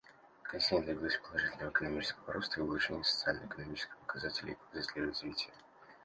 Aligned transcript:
Континент 0.41 0.87
добился 0.87 1.19
положительного 1.21 1.69
экономического 1.69 2.33
роста 2.33 2.59
и 2.59 2.63
улучшения 2.63 3.03
социально-экономических 3.03 3.95
показателей 3.99 4.53
и 4.53 4.55
показателей 4.55 5.05
развития. 5.05 5.51